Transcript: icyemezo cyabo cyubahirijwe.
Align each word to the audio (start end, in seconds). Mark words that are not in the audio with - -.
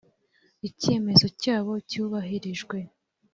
icyemezo 0.69 1.25
cyabo 1.41 1.73
cyubahirijwe. 1.89 2.77